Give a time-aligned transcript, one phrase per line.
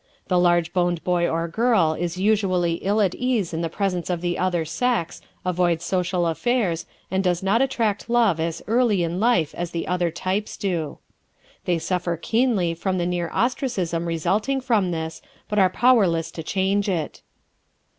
[0.29, 4.21] The large boned boy or girl is usually ill at ease in the presence of
[4.21, 9.53] the other sex, avoids social affairs, and does not attract love as early in life
[9.53, 10.97] as other types do.
[11.65, 16.89] They suffer keenly from the near ostracism resulting from this, but are powerless to change
[16.89, 17.21] it.